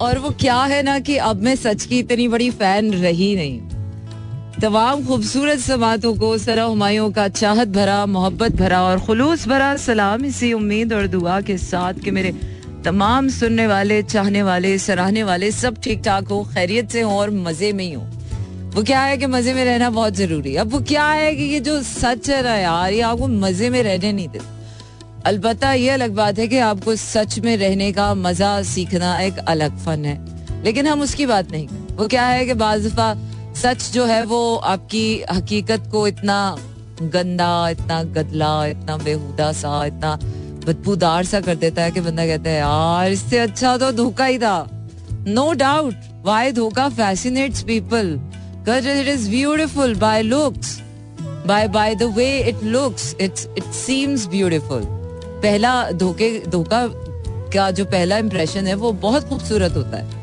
[0.00, 3.60] और वो क्या है ना कि अब मैं सच की इतनी बड़ी फ़ैन रही नहीं।
[4.60, 10.24] तमाम खूबसूरत समातों को सरा हमायों का चाहत भरा, मोहब्बत भरा और खुलूस भरा सलाम
[10.24, 12.32] इसी उम्मीद और दुआ के साथ कि मेरे
[12.84, 17.30] तमाम सुनने वाले, चाहने वाले, सराहने वाले सब ठीक ठाक हो, खैरियत से हो और
[17.30, 18.02] मज़े में ही हो।
[18.74, 21.42] वो क्या है कि मज़े में रहना बहुत ज़रूरी है। अब वो क्या है कि
[21.42, 24.56] ये जो सच है ना यार, ये आपको मज़े में रहने नहीं देता।
[25.26, 29.76] अलबत्ता ये अलग बात है कि आपको सच में रहने का मज़ा सीखना एक अलग
[29.84, 33.14] फन है लेकिन हम उसकी बात नहीं वो क्या है कि बाजफा
[33.62, 34.40] सच जो है वो
[34.72, 36.38] आपकी हकीकत को इतना
[37.02, 40.16] गंदा इतना गदला इतना बेहुदा सा इतना
[40.66, 44.38] बदबूदार सा कर देता है कि बंदा कहता है यार इससे अच्छा तो धोखा ही
[44.38, 44.56] था
[45.28, 48.18] नो डाउट वाई धोखा fascinates people
[48.66, 50.82] it is beautiful by looks.
[51.46, 54.99] By by the way it looks, it's it seems beautiful.
[55.42, 56.86] पहला धोखे धोखा
[57.52, 60.18] का जो पहला इम्प्रेशन है वो बहुत खूबसूरत होता है।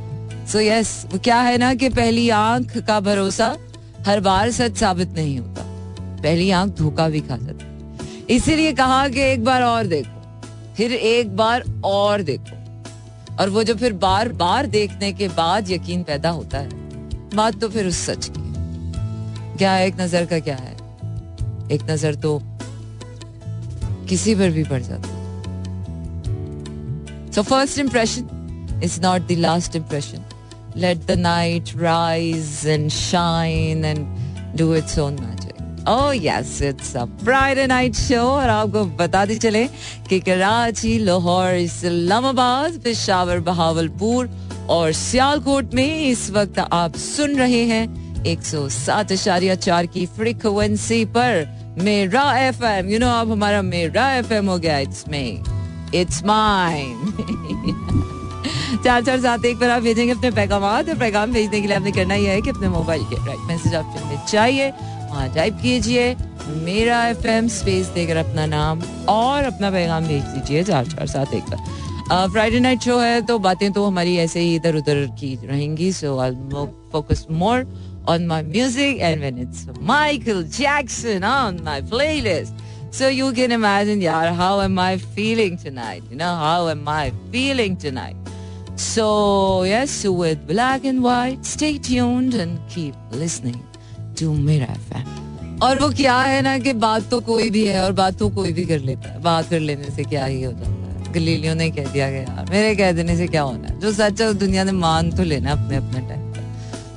[0.48, 3.56] सो so यस yes, वो क्या है ना कि पहली आँख का भरोसा
[4.08, 5.64] हर बार सच साबित नहीं होता।
[6.24, 11.36] पहली आँख धोखा भी खा जाती इसीलिए कहा कि एक बार और देखो फिर एक
[11.36, 12.56] बार और देखो।
[13.36, 16.70] और वो जो फिर बार बार देखने के बाद यकीन पैदा होता है
[17.36, 18.42] बात तो फिर उस सच की
[19.58, 19.88] क्या है?
[19.88, 20.74] एक नज़र का क्या है?
[21.72, 22.40] एक नज़र तो
[24.10, 25.26] किसी पर भी पड़ जाता। है
[27.32, 30.26] so first impression is not the last impression
[30.78, 34.06] let the night rise and shine and
[34.58, 35.48] do its own magic
[35.90, 39.68] Oh yes, it's a Friday night show और आपको बताते चले
[40.10, 44.30] कि कराची लाहौर इस्लामाबाद पेशावर बहावलपुर
[44.70, 50.06] और सियालकोट में इस वक्त आप सुन रहे हैं एक सौ सात अशारिया चार की
[50.06, 51.46] फ्रिक्वेंसी पर
[51.78, 55.44] मेरा एफ़ एम यू नो अब हमारा मेरा एफ़ एम हो गया इट्स में
[55.96, 56.96] इट्स माइन
[58.84, 61.92] चार चार सात एक पर आप भेजेंगे अपने पैगाम। और पैगाम भेजने के लिए आपने
[61.92, 66.16] करना ही है कि अपने मोबाइल के राइट मैसेज आप चुनने चाहिए, वहाँ टाइप कीजिए,
[66.66, 71.34] मेरा एफ़ एम स्पेस देकर अपना नाम और अपना पैगाम भेज दीजिए चार चार सात
[71.34, 75.34] एक पर। फ्राइडे नाइट शो है तो बातें तो हमारी ऐसे ही इधर उधर की
[75.46, 76.32] रहेंगी so I
[76.92, 77.64] focus more
[78.08, 82.54] on my music and when it's Michael Jackson on my playlist.
[82.92, 86.04] So you can imagine, yeah, how am I feeling tonight?
[86.10, 88.16] You know, how am I feeling tonight?
[88.78, 93.62] So yes, with black and white, stay tuned and keep listening
[94.16, 95.08] to Mira FM.
[95.64, 98.52] और वो क्या है ना कि बात तो कोई भी है और बात तो कोई
[98.54, 101.70] भी कर लेता है बात कर लेने से क्या ही हो जाता है गलीलियो ने
[101.72, 104.72] कह दिया गया मेरे कह देने से क्या होना है जो सच है दुनिया ने
[104.86, 106.27] मान तो लेना अपने अपने टाइम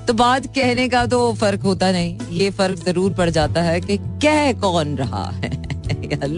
[0.07, 3.97] तो बात कहने का तो फ़र्क होता नहीं। ये फ़र्क ज़रूर पड़ जाता है कि
[3.97, 5.51] कह कौन रहा है।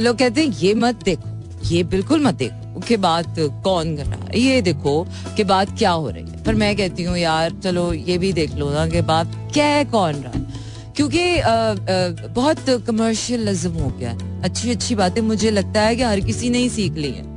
[0.00, 1.28] लोग कहते हैं, ये मत देखो,
[1.68, 5.06] ये बिल्कुल मत देखो कि बात कौन कर रहा है। ये देखो
[5.36, 8.54] कि बात क्या हो रही है। पर मैं कहती हूँ, यार, चलो, ये भी देख
[8.54, 10.46] लो ना कि बात कह कौन रहा है?
[10.96, 11.42] क्योंकि
[12.34, 16.68] बहुत कमर्शियलिज्म हो गया अच्छी अच्छी बातें मुझे लगता है कि हर किसी ने ही
[16.68, 17.29] सीख ली है।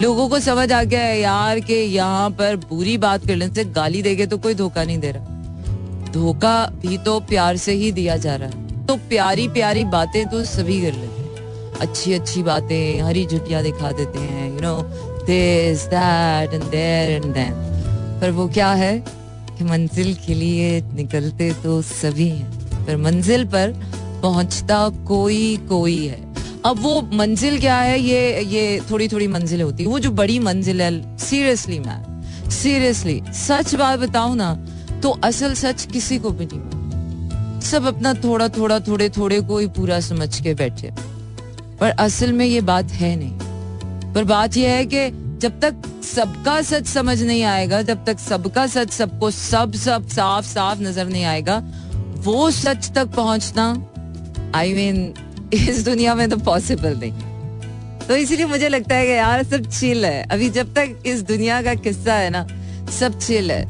[0.00, 4.02] लोगों को समझ आ गया है यार कि यहाँ पर बुरी बात करने से गाली
[4.02, 8.34] देगे तो कोई धोखा नहीं दे रहा। धोखा भी तो प्यार से ही दिया जा
[8.36, 13.24] रहा है। तो प्यारी प्यारी बातें तो सभी कर लेते हैं। अच्छी अच्छी बातें, हरी
[13.26, 14.76] झुटिया दिखा देते हैं you know
[15.26, 17.52] this that and there and then
[18.20, 18.98] पर वो क्या है
[19.58, 23.72] कि मंजिल के लिए निकलते तो सभी हैं। पर मंजिल पर
[24.22, 26.33] पहुँचता कोई कोई है।
[26.64, 27.98] अब वो मंजिल क्या है?
[28.00, 33.20] ये ये थोड़ी थोड़ी मंजिल होती है। वो जो बड़ी मंजिल है सीरियसली मैन सीरियसली
[33.34, 34.54] सच बात बताऊ ना
[35.02, 39.66] तो असल सच किसी को भी नहीं सब अपना थोड़ा थोड़ा थोड़े थोड़े को ही
[39.66, 40.90] पूरा समझ के बैठे।
[41.80, 45.08] पर असल में ये बात है नहीं। पर बात यह है कि
[45.40, 50.46] जब तक सबका सच समझ नहीं आएगा जब तक सबका सच सबको सब सब साफ़
[50.46, 51.58] साफ़ नज़र नहीं आएगा
[52.24, 53.68] वो सच तक पहुँचना
[54.54, 55.22] आई I मीन mean,
[55.52, 57.12] इस दुनिया में तो पॉसिबल नहीं।
[58.08, 61.62] तो इसीलिए मुझे लगता है कि यार, सब चिल है। अभी जब तक इस दुनिया
[61.62, 62.46] का किस्सा है ना,
[63.00, 63.68] सब चिल है।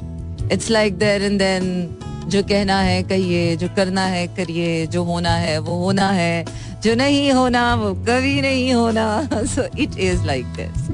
[0.52, 1.96] It's like there and then
[2.26, 6.44] जो कहना है, कहिए, जो करना है, करिए, जो होना है, वो होना है।
[6.84, 10.88] जो नहीं होना, वो कभी नहीं होना। So it is like this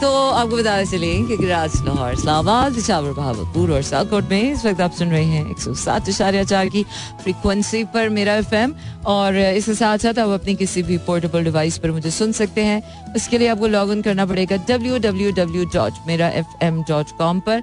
[0.00, 4.80] तो आपको बताते चलिए कि गिराज लाहौर इस्लामाबाद पिछावर बहावलपुर और सालकोट में इस वक्त
[4.80, 6.82] आप सुन रहे हैं एक सौ सात इशारिया चार की
[7.22, 8.74] फ्रीक्वेंसी पर मेरा एफएम
[9.06, 13.12] और इसके साथ साथ आप अपनी किसी भी पोर्टेबल डिवाइस पर मुझे सुन सकते हैं।
[13.14, 17.16] उसके लिए आपको लॉग इन करना पड़ेगा W W W dot Mera F M dot
[17.18, 17.62] com पर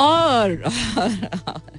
[0.00, 0.62] और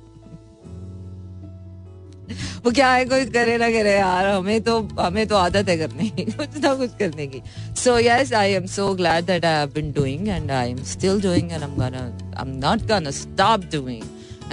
[2.66, 6.10] वो क्या है, कोई करे ना करे यार, हमें तो हमें तो आदत है करने
[6.10, 7.42] की, कुछ ना कुछ करने की।
[7.78, 11.22] So yes I am so glad that I have been doing and I am still
[11.22, 14.04] doing and I am gonna I am not gonna stop doing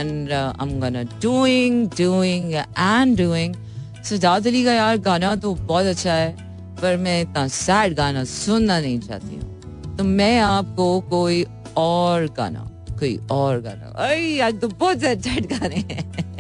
[0.01, 3.55] and I am gonna doing doing and doing
[4.05, 6.31] Sajjad Ali का यार गाना तो बहुत अच्छा है,
[6.83, 11.45] पर मैं इतना सैड गाना सुनना नहीं चाहती हूँ। तो मैं आपको कोई
[11.77, 12.61] और गाना,
[12.91, 16.35] कोई और गाना अरे आज तो बहुत सैड गाने हैं।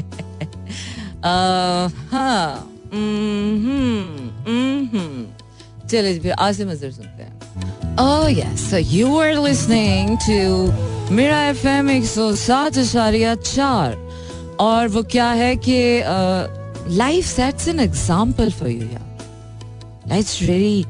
[5.90, 7.34] चलिए फिर आसिम अजहर सुनते हैं
[7.98, 10.36] Oh yes, so you are listening to
[11.10, 13.94] F M एक सौ सात चार
[14.60, 15.78] और वो क्या है कि
[16.96, 20.84] life sets an example for you यार life really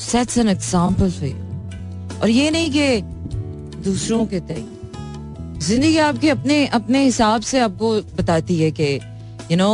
[0.00, 3.00] sets an example for you और ये नहीं कि
[3.84, 4.64] दूसरों के तय
[5.58, 8.98] ज़िंदगी आपके अपने अपने हिसाब से आपको बताती है कि
[9.50, 9.70] यू नो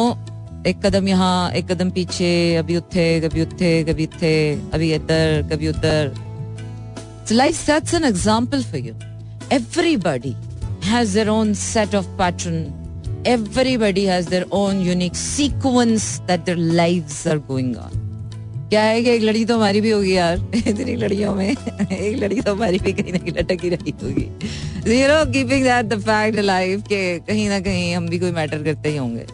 [0.66, 4.36] एक कदम यहाँ एक कदम पीछे अभी उठे कभी उठे कभी उठे
[4.74, 6.14] अभी इधर कभी उधर
[7.32, 8.94] life sets an example for you
[9.52, 10.34] everybody
[10.84, 17.26] has their own set of pattern everybody has their own unique sequence that their lives
[17.26, 18.02] are going on
[18.70, 20.38] क्या है कि एक लड़की तो हमारी भी होगी यार?
[20.56, 21.48] इतनी लड़कियों में।
[21.92, 24.24] एक लड़की तो हमारी भी कहीं ना कहीं लटकी रही होगी।
[25.00, 28.62] You know keeping that the fact life के कहीं ना कहीं हम भी कोई मैटर
[28.62, 29.26] करते ही होंगे।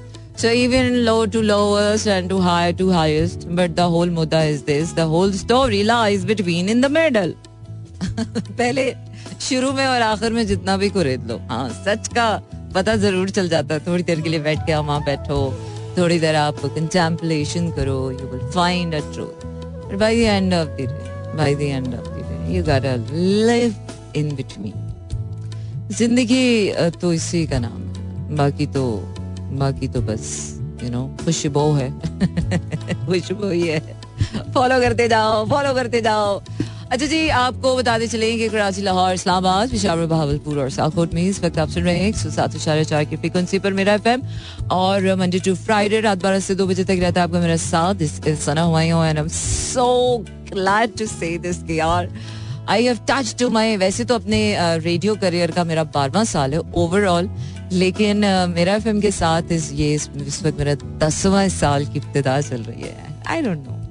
[0.43, 4.65] So even low to lowest and to high to highest, but the whole mudda is
[4.65, 7.35] this, the whole story lies between in the middle.
[8.61, 8.87] पहले
[9.49, 12.27] शुरू में और आखिर में जितना भी कुरेद लो। हाँ सच का
[12.75, 15.39] पता ज़रूर चल जाता है। थोड़ी देर के लिए बैठ के वहाँ बैठो
[15.99, 20.77] थोड़ी देर आप कंटेम्पलेशन करो you will find a truth by the end of the
[20.77, 23.75] day by the end of the day you got live
[24.17, 24.75] in between
[25.97, 28.85] ज़िंदगी तो इसी का नाम है। बाकी तो
[29.59, 30.29] बाकी तो बस
[30.85, 31.91] यू नो खुशबो है।
[33.07, 33.81] खुशबू ही है।
[34.55, 36.41] फॉलो करते जाओ फॉलो करते जाओ।
[36.93, 41.43] अच्छा जी, आपको बताते चलेंगे कि कराची, लाहौर, इस्लामाबाद, पिशावर बहावलपुर और सालकोट में इस
[41.45, 44.23] वक्त आप सुन रहे हैं एक सौ सात इशारे चार की फ्रिक्वेंसी पर मेरा एफएम।
[44.73, 48.03] और मंडे टू फ्राइडे रात बारह से दो बजे तक रहता है आपका मेरा साथ।
[48.03, 50.19] इस सना हुआ and I am so
[50.53, 52.13] glad to say this कि यार
[52.69, 54.41] I have touch to my वैसे तो अपने
[54.81, 57.31] रेडियो करियर का मेरा बारहवा साल है। ओवरऑल
[57.73, 60.75] लेकिन मेरा फ़िल्म के साथ इस ये इस वक्त मेरा
[61.07, 63.83] दसवां साल की इब्तदा चल रही है I don't know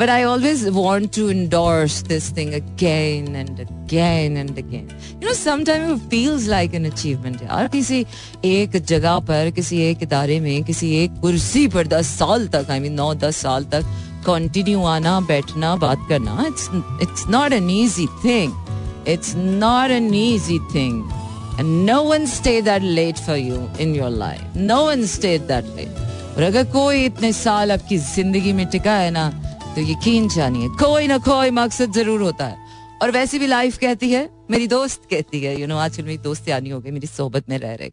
[0.00, 4.88] I always want to endorse this thing again and again and again.
[5.20, 7.42] You know, sometimes it feels like an achievement.
[7.42, 8.04] यार किसी
[8.44, 12.80] एक जगह पर किसी एक इदारे में किसी एक कुर्सी पर दस साल तक आई
[12.80, 13.90] मीन नौ दस साल तक
[14.26, 16.70] कंटिन्यू आना बैठना बात करना it's
[17.02, 21.17] it's not an easy thing it's not an easy thing
[21.58, 24.42] And no one stayed that late for you in your life.
[24.54, 26.04] No one stayed that late.
[26.36, 29.28] और अगर कोई इतने साल आपकी ज़िंदगी में टिका है ना
[29.74, 32.66] तो यकीन जानिए कोई ना कोई मकसद ज़रूर होता है
[33.02, 36.48] और वैसे भी लाइफ कहती है मेरी दोस्त कहती है यू नो आजकल मेरी दोस्त
[36.48, 37.90] यानी हो गई मेरी सोहबत में रह रहे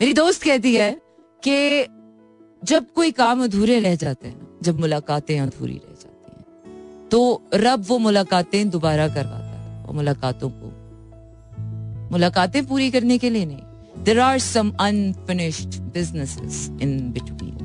[0.00, 0.90] मेरी दोस्त कहती है
[1.42, 1.86] कि
[2.62, 7.20] जब कोई काम अधूरे रह जाते हैं जब मुलाकातें अधूरी रह जाती हैं तो
[7.54, 10.72] रब वो मुलाकातें दोबारा करवाता है वो मुलाकातों को
[12.12, 14.04] मुलाकातें पूरी करने के लिए नहीं.
[14.04, 15.74] There are some unfinished
[16.82, 17.56] in between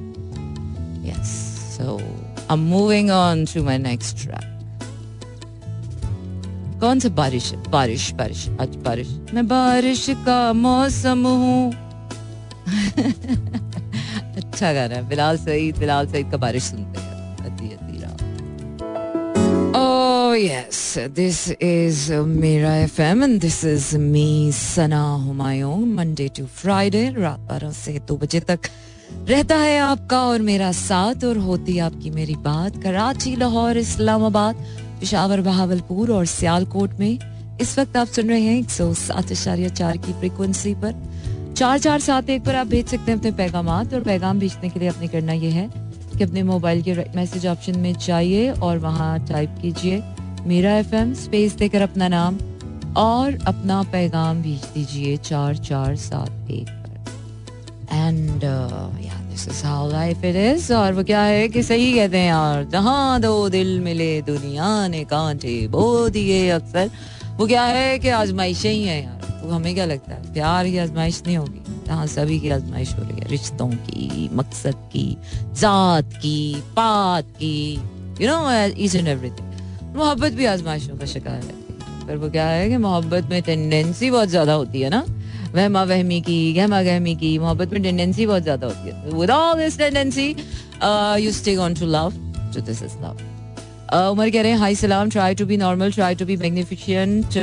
[1.06, 1.30] yes
[1.78, 4.52] so I am moving on to my next track
[6.80, 9.08] कौन सा बारिश बारिश बारिश, आज बारिश?
[9.34, 11.72] मैं बारिश का मौसम हूँ।
[14.36, 16.95] अच्छा गाना है, बिलाल सईद बिलाल सईद का बारिश सुनते
[20.36, 27.40] yes, this is Mira FM and this is me, Sana Humayun, Monday to Friday, रात
[27.40, 28.60] बारह से दो बजे तक
[29.30, 34.56] रहता है आपका और मेरा साथ और होती आपकी मेरी बात कराची लाहौर इस्लामाबाद
[35.00, 37.20] पिशावर बहावलपुर और सियालकोट में।
[37.62, 40.96] इस वक्त आप सुन रहे हैं एक सौ सात इशारिया चार की फ्रिक्वेंसी पर।
[41.58, 44.80] चार चार सात एक पर आप भेज सकते हैं अपने पैगाम और पैगाम भेजने के
[44.80, 45.70] लिए अपने करना यह है
[46.18, 50.04] कि अपने मोबाइल के मैसेज ऑप्शन में जाइए और वहाँ टाइप कीजिए।
[50.48, 52.38] मेरा एफ़ एम स्पेस देकर अपना नाम
[52.98, 58.44] और अपना पैगाम भेज दीजिए चार चार सात एक पर। एंड
[59.92, 63.80] लाइफ इट इज़ और वो क्या है कि सही कहते हैं यार, जहाँ दो दिल
[63.80, 66.90] मिले दुनिया ने कांटे बो दिए अक्सर।
[67.38, 70.34] वो क्या है कि आजमाइशें ही है यार तो हमें क्या लगता है?
[70.34, 74.90] प्यार की आजमाइश नहीं होगी, जहाँ सभी की आजमाइश हो रही है, रिश्तों की, मकसद
[74.94, 75.18] की,
[75.54, 77.74] जात की, पात की
[78.22, 78.40] you know
[78.78, 79.45] each and everything
[79.96, 84.30] मोहब्बत भी आजमाइशों का शिकार है। पर वो क्या है कि मोहब्बत में टेंडेंसी बहुत
[84.30, 85.04] ज़्यादा होती है ना?
[85.54, 89.60] वहमा वहमी की गहमा गहमी की मोहब्बत में टेंडेंसी बहुत ज़्यादा होती है। With all
[89.60, 90.28] this tendency
[91.26, 92.12] you stay on to love
[92.54, 93.16] so this is love
[94.12, 97.38] Umar कह रहे हैं हाई सलाम try to be normal try to be magnificent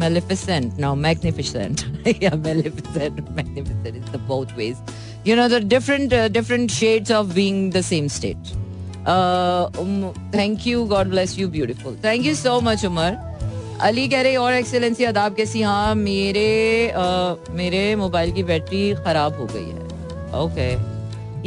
[0.00, 4.76] maleficent now magnificent या maleficent magnificent is the both ways
[5.26, 8.08] you know the different uh, different shades of being the same
[9.06, 11.94] state you God bless you beautiful.
[12.04, 13.12] Thank you so much umar.
[13.80, 15.62] Ali कह रही और excellency आदाब कैसी?
[15.62, 20.70] हाँ मेरे आ, मेरे mobile की battery खराब हो गई है। ओके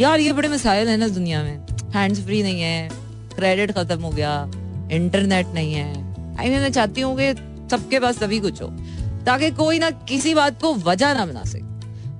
[0.01, 1.57] यार ये बड़े मसाइल है ना दुनिया में।
[1.95, 2.89] हैंड्स फ्री नहीं है।
[3.35, 4.33] क्रेडिट खत्म हो गया।
[4.91, 7.33] इंटरनेट नहीं है। आई मैं चाहती हूँ कि
[7.71, 8.67] सबके पास सभी कुछ हो
[9.25, 11.63] ताकि कोई ना किसी बात को वजह ना बना सके।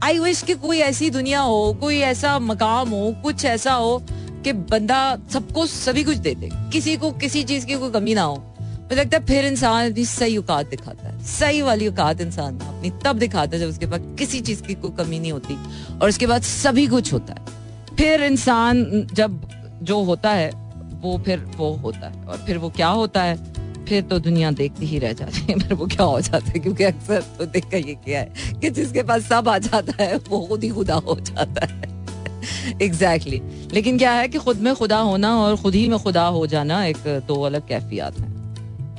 [0.03, 4.01] आई विश कि कोई ऐसी दुनिया हो कोई ऐसा मकाम हो कुछ ऐसा हो
[4.45, 8.21] कि बंदा सबको सभी कुछ दे दे। किसी को किसी चीज़ की कोई कमी ना
[8.21, 12.59] हो। मुझे लगता है फिर इंसान अपनी सही औकात दिखाता है। सही वाली औकात इंसान
[12.59, 15.57] अपनी तब दिखाता है जब उसके पास किसी चीज़ की कोई कमी नहीं होती
[16.01, 17.45] और उसके बाद सभी कुछ होता है।
[17.95, 19.49] फिर इंसान जब
[19.83, 20.51] जो होता है,
[21.01, 23.53] वो फिर वो होता है। और फिर वो क्या होता है,
[23.85, 26.59] फिर तो दुनिया देखती ही रह जाती है। फिर वो क्या हो जाता है?
[26.59, 30.39] क्योंकि अक्सर तो देखा ये क्या है कि जिसके पास सब आ जाता है, वो
[30.39, 31.94] खुद ही खुदा हो जाता है।
[32.81, 33.41] एग्जैक्टली.
[33.73, 36.85] लेकिन क्या है कि खुद में खुदा होना और खुद ही में खुदा हो जाना
[36.85, 38.35] एक, दो अलग कैफियात है।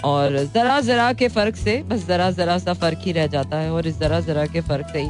[0.04, 3.70] और जरा जरा के फ़र्क से, बस जरा जरा सा फ़र्क ही रह जाता है
[3.70, 5.08] और इस जरा जरा के फ़र्क से ही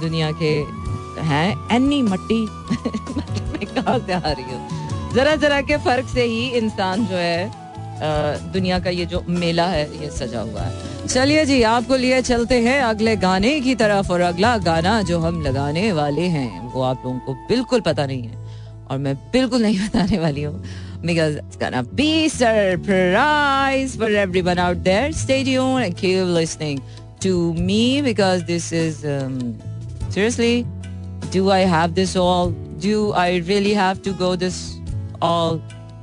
[0.00, 0.84] दुनिया के
[1.20, 2.46] हैं एनी मट्टी।
[3.66, 4.68] कहाँ से आ रही हो?
[5.14, 7.63] जरा जरा के फ़र्क से ही इंसान जो है
[8.52, 12.60] दुनिया का ये जो मेला है, ये सजा हुआ है। चलिए जी, आपको लिए चलते
[12.60, 17.02] हैं अगले गाने की तरफ़ और अगला गाना जो हम लगाने वाले हैं, वो आप
[17.04, 18.36] लोगों को बिल्कुल पता नहीं है
[18.90, 20.64] और मैं बिल्कुल नहीं बताने वाली हूँ।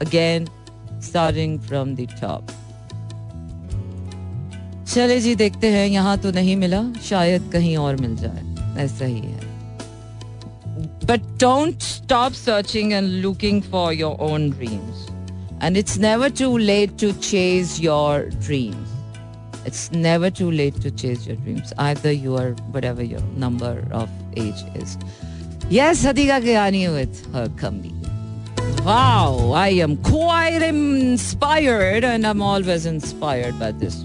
[0.01, 0.47] Again
[1.01, 2.51] starting from the top.
[4.93, 9.19] चले जी देखते हैं यहाँ तो नहीं मिला शायद कहीं और मिल जाए ऐसा ही
[9.19, 9.49] है
[11.11, 15.07] But don't stop searching and looking for your own dreams.
[15.59, 18.87] And it's never too late to chase your dreams.
[19.65, 21.73] It's never too late to chase your dreams.
[21.77, 24.97] Either you are whatever your number of age is.
[25.69, 28.00] Yes, Hadika Gayani with her comedy.
[28.83, 33.95] Wow, I am quite inspired and I'm always inspired by this.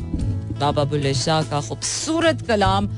[0.61, 2.89] बाबा बुल्ले शाह का खूबसूरत कलाम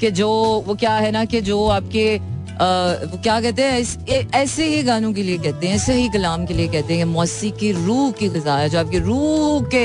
[0.00, 0.28] के जो
[0.66, 2.68] वो क्या है ना कि जो आपके आ,
[3.12, 6.54] वो क्या कहते हैं ऐसे ही गानों के लिए कहते हैं ऐसे ही कलाम के
[6.54, 9.84] लिए कहते हैं मौसी की रूह की गजा है जो आपकी रूह के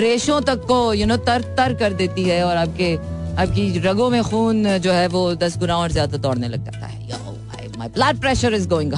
[0.00, 2.94] रेशों तक को यू नो तर तर कर देती है और आपके
[3.38, 6.98] आपकी रगों में खून जो है वो दस गुना और ज़्यादा दौड़ने लग जाता है
[7.78, 8.92] my blood pressure is going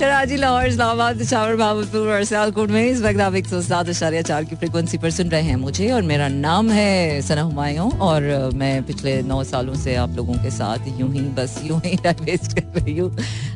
[0.00, 4.22] Karachi Lahore Islamabad Peshawar Bahawalpur और सियालकोट में इस वक्त आप एक सौ सात अशारिया
[4.22, 8.50] चार की फ्रिक्वेंसी पर सुन रहे हैं मुझे और मेरा नाम है सना हुमायूं और
[8.54, 12.58] मैं पिछले नौ सालों से आप लोगों के साथ यूँ ही, बस यूँ ही वेस्ट
[12.60, 13.10] कर रही हूँ।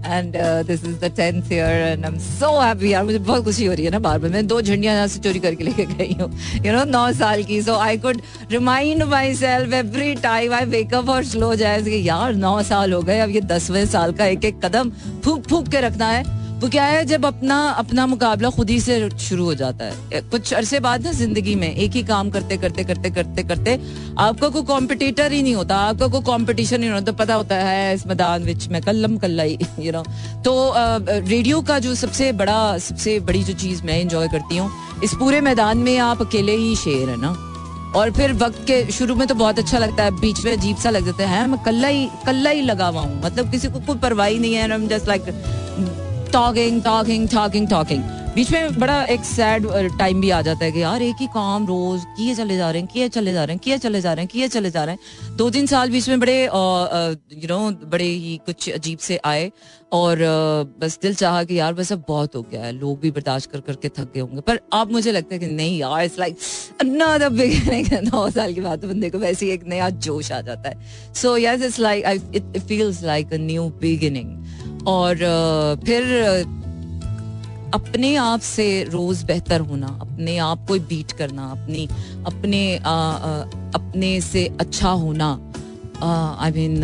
[0.07, 3.65] And this is the tenth year and I am so happy यार, मुझे बहुत खुशी
[3.65, 6.17] हो रही है ना बार बार। मैं दो झंडियाँ यहाँ से चोरी करके लेके गई
[6.21, 6.31] हूँ।
[6.67, 8.21] यू नो नौ साल की। So I could
[8.53, 9.03] remind
[9.37, 13.41] myself every time I wake up और स्लो जाए। यार, नौ साल हो गए। अब ये
[13.49, 14.91] दसवें साल का एक एक कदम
[15.25, 19.09] फूक फूक के रखना है। वो क्या है, जब अपना अपना मुकाबला खुद ही से
[19.21, 22.85] शुरू हो जाता है। कुछ अरसे बाद ना ज़िंदगी में एक ही काम करते करते
[22.85, 23.79] करते करते करते
[24.19, 27.95] आपका कोई कॉम्पिटिटर ही नहीं होता, आपका कोई कॉम्पिटिशन ही नहीं होता पता होता है
[27.95, 30.03] इस मैदान विच में कल्लम कल्ला ही यू नो
[30.45, 30.53] तो
[31.09, 34.71] रेडियो का जो सबसे बड़ा, सबसे बड़ी जो चीज़ मैं इंजॉय करती हूँ,
[35.05, 37.35] इस पूरे मैदान में आप अकेले ही शेर है ना।
[37.97, 40.91] और फिर वक्त के शुरू में तो बहुत अच्छा लगता है, बीच में अजीब सा
[40.91, 43.99] लग जाता है मैं कल्ला ही कल्ला ही लगा हुआ हूँ। मतलब किसी को कोई
[43.99, 46.02] परवाही नहीं है just like
[46.33, 48.03] talking talking talking talking
[48.35, 49.67] बीच में बड़ा एक सैड
[49.99, 52.83] टाइम भी आ जाता है कि यार, एक ही काम रोज, किए चले जा रहे
[52.83, 54.95] हैं, किए चले जा रहे हैं, किए चले जा रहे हैं, किए चले जा रहे
[54.95, 57.59] हैं। दो तीन साल बीच में बड़े यू नो
[57.89, 59.51] बड़े ही कुछ अजीब से आए
[59.93, 60.19] और
[60.81, 63.61] बस दिल चाहा कि यार, बस अब बहुत हो गया है। लोग भी बर्दाश्त कर,
[63.61, 66.37] करके थक गए होंगे। पर अब मुझे लगता है कि नहीं यार इट्स लाइक
[66.81, 70.69] अनदर बिगिनिंग नौ साल के बाद बंदे को वैसे ही एक नया जोश आ जाता
[70.69, 75.17] है। So yes it's like it feels like a new beginning और
[75.87, 76.03] फिर
[77.75, 81.87] अपने आप से रोज बेहतर होना अपने आप को बीट करना अपनी
[82.27, 83.41] अपने आ, आ,
[83.75, 85.29] अपने से अच्छा होना
[86.43, 86.83] आई मीन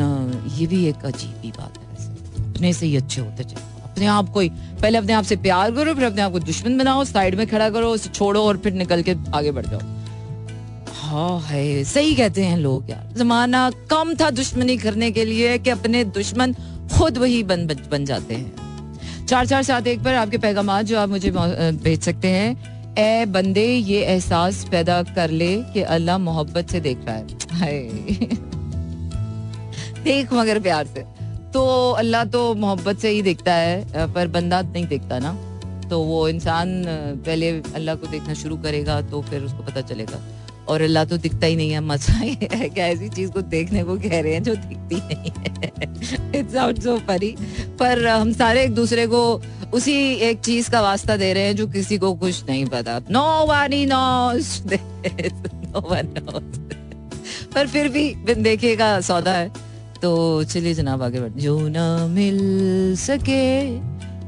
[0.59, 4.29] ये भी एक अजीब ही बात है अपने से ही अच्छे होते चले अपने आप
[4.33, 4.41] को
[4.83, 7.69] पहले अपने आप से प्यार करो फिर अपने आप को दुश्मन बनाओ साइड में खड़ा
[7.71, 9.81] करो उसे छोड़ो और फिर निकल के आगे बढ़ जाओ।
[11.03, 15.71] हाँ है सही कहते हैं लोग यार। जमाना कम था दुश्मनी करने के लिए कि
[15.71, 16.55] अपने दुश्मन
[16.89, 21.09] खुद वही बन बन जाते हैं। चार चार, सात, एक पर आपके पैगाम जो आप
[21.09, 26.81] मुझे भेज सकते हैं। ए बंदे, ये एहसास पैदा कर ले कि अल्लाह मोहब्बत से
[26.81, 27.17] देख रहा
[27.57, 27.83] है।
[30.05, 31.05] देख मगर प्यार से।
[31.53, 35.33] तो अल्लाह तो मोहब्बत से ही देखता है पर बंदा नहीं देखता ना।
[35.89, 36.83] तो वो इंसान
[37.27, 40.19] पहले अल्लाह को देखना शुरू करेगा तो फिर उसको पता चलेगा।
[40.69, 42.13] और अल्लाह तो दिखता ही नहीं है, मज़ा
[42.55, 46.57] है क्या ऐसी चीज़ को देखने को कह रहे हैं जो दिखती नहीं है। इट्स
[46.57, 47.35] आउट सो फरी
[47.79, 49.21] पर हम सारे एक दूसरे को
[49.75, 49.95] उसी
[50.25, 53.75] एक चीज़ का वास्ता दे रहे हैं जो किसी को कुछ नहीं पता। No one
[53.93, 56.59] knows no one knows
[57.55, 59.49] पर फिर भी बिन देखे का सौदा है।
[60.03, 62.39] तो चलिए जनाब, आगे बढ़ जो ना मिल
[62.97, 63.49] सके,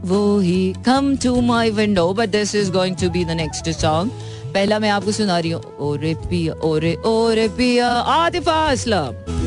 [0.08, 4.10] वो ही come to my window but this is going to be the next song
[4.50, 9.38] पहला मैं आपको सुना रही हूँ। ओरे पिया ओरे ओरे पिया आतिफा असलम।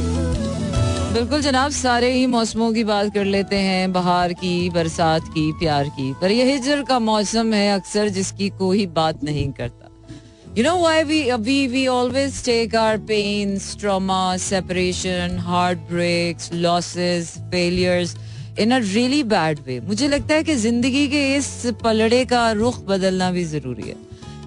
[1.13, 5.89] बिल्कुल जनाब सारे ही मौसमों की बात कर लेते हैं बहार की बरसात की प्यार
[5.98, 9.89] की। पर यह हिजर का मौसम है अक्सर जिसकी कोई बात नहीं करता।
[10.55, 18.15] You know why we we we always take our pains, trauma, separation, heartbreaks, losses, failures
[18.57, 19.79] in a really bad way.
[19.88, 21.50] मुझे लगता है कि ज़िंदगी के इस
[21.83, 23.95] पलड़े का रुख बदलना भी ज़रूरी है।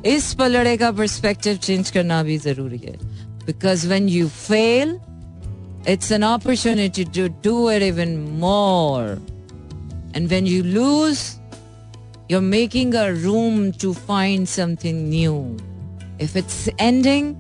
[0.06, 2.96] इस पलड़े का परस्पेक्टिव चेंज करना भी जरूरी है
[3.46, 4.98] because when you fail
[5.90, 9.22] it's an opportunity to do it even more
[10.16, 11.20] and when you lose
[12.32, 15.58] you're making a room to find something new.
[16.18, 17.36] If it's ending,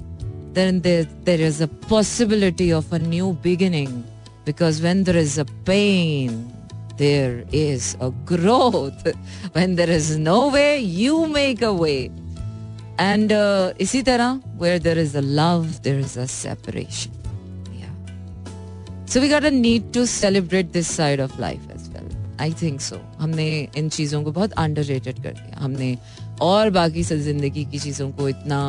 [0.51, 4.03] then there, there is a possibility of a new beginning.
[4.43, 6.51] Because when there is a pain,
[6.98, 9.07] there is a growth.
[9.53, 12.12] When there is no way, you make a way.
[13.00, 17.12] And uh, इसी तरह where there is a love there is a separation
[19.12, 22.10] so we got a need to celebrate this side of life as well
[22.40, 25.96] I think so हमने इन चीज़ों को बहुत under rated कर दिया। हमने
[26.42, 28.60] और बाकी सब ज़िंदगी की चीज़ों को इतना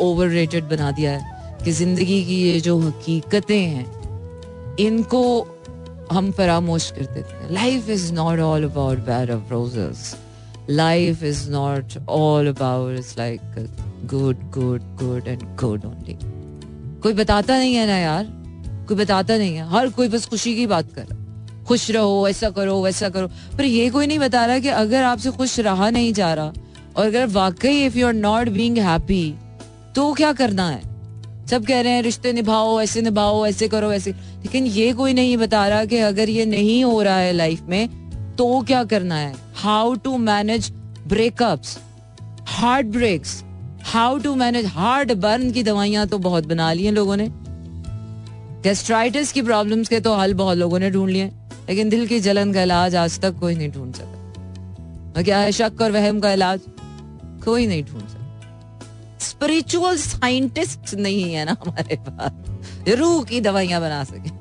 [0.00, 1.22] ओवर uh, रेटेड बना दिया है
[1.64, 5.22] कि ज़िंदगी की ये जो हकीकतें हैं इनको
[6.12, 10.14] हम फरामोश करते थे। Life is not all about bed of roses
[10.70, 13.40] life is not all about, it's like
[14.06, 16.24] good good good and good only.
[17.00, 18.26] कोई बताता नहीं है ना यार?
[18.88, 21.06] कोई बताता नहीं है। हर कोई बस खुशी की बात कर
[21.66, 25.30] खुश रहो, ऐसा करो, वैसा करो। पर ये कोई नहीं बता रहा कि अगर आपसे
[25.30, 26.52] खुश रहा नहीं जा रहा,
[26.96, 29.34] और अगर वाकई if you are not being happy
[29.94, 30.90] तो क्या करना है?
[31.46, 35.36] सब कह रहे हैं, रिश्ते निभाओ, ऐसे निभाओ, ऐसे करो, ऐसे। लेकिन ये कोई नहीं
[35.36, 37.99] बता रहा कि अगर ये नहीं हो रहा है लाइफ में
[38.40, 39.34] तो क्या करना है?
[39.54, 40.70] How to manage
[41.06, 41.76] breakups
[42.48, 43.42] heart breaks
[43.84, 47.28] how to manage heart burn की दवाइयाँ तो बहुत बना ली हैं लोगों ने।
[48.62, 51.26] गैस्ट्राइटिस की प्रॉब्लम्स के तो हल बहुत लोगों ने ढूंढ लिए
[51.68, 55.82] लेकिन दिल की जलन का इलाज आज तक कोई नहीं ढूंढ सका। क्या है, शक
[55.82, 56.60] और वहम का इलाज?
[57.44, 64.04] कोई नहीं ढूंढ सका। स्पिरिचुअल साइंटिस्ट नहीं है ना हमारे पास। रूह की दवाइयाँ बना
[64.04, 64.39] सके।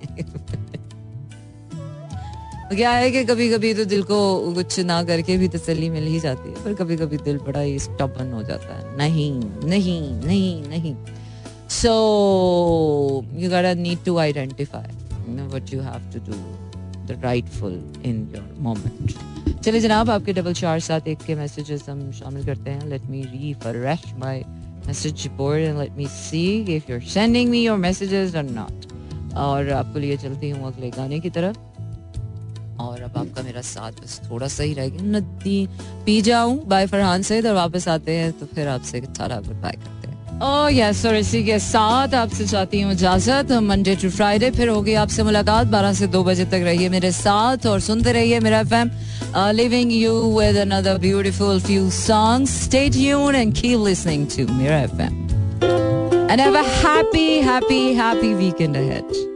[2.70, 4.18] क्या है कि कभी कभी तो दिल को
[4.54, 7.78] कुछ ना करके भी तसली मिल ही जाती है, पर कभी कभी दिल बड़ा ही
[7.80, 9.32] स्टबन हो जाता है। नहीं
[9.66, 10.96] नहीं नहीं नहीं।
[11.72, 11.94] So
[13.34, 14.96] you gotta need to identify
[15.30, 16.38] what you have to do
[17.08, 17.74] the rightful
[18.06, 22.70] in your moment चलिए जनाब, आपके डबल चार साथ एक के मैसेजेस हम शामिल करते
[22.70, 24.44] हैं। Let me refresh my
[24.88, 29.34] message board and let me see if you are sending me your messages और नॉट
[29.38, 31.58] और आपको लिए चलती हूँ अगले गाने की तरफ़।
[33.20, 35.60] आपका मेरा साथ बस थोड़ा सा ही रह गया नदी
[36.06, 39.72] पी जाऊँ बाय फरहान से और वापस आते हैं तो फिर आपसे सारा गुड बाय
[39.72, 44.52] करते हैं। ओह यस और इसी के साथ आपसे चाहती हूँ इजाज़त मंडे टू फ्राइडे
[44.52, 48.40] फिर होगी आपसे मुलाकात 12 से 2 बजे तक रहिए मेरे साथ, और सुनते रहिए
[48.40, 48.92] Mera FM
[49.56, 55.28] leaving you with another beautiful few songs stay tuned and keep listening to Mera FM
[56.32, 59.29] and have a happy happy happy weekend ahead.